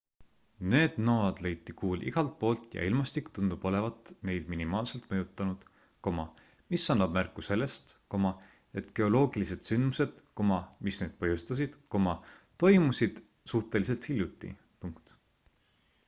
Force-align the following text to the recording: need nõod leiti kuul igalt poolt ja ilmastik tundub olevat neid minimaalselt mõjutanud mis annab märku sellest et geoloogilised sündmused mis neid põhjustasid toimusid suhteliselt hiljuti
need 0.73 0.95
nõod 1.07 1.39
leiti 1.45 1.73
kuul 1.81 2.05
igalt 2.11 2.31
poolt 2.43 2.77
ja 2.77 2.85
ilmastik 2.91 3.27
tundub 3.37 3.65
olevat 3.71 4.09
neid 4.29 4.47
minimaalselt 4.53 5.05
mõjutanud 5.11 5.67
mis 6.75 6.87
annab 6.95 7.13
märku 7.19 7.45
sellest 7.49 7.93
et 8.83 8.89
geoloogilised 9.03 9.69
sündmused 9.69 10.25
mis 10.89 11.03
neid 11.05 11.15
põhjustasid 11.23 11.77
toimusid 12.65 13.23
suhteliselt 13.55 14.09
hiljuti 14.13 14.55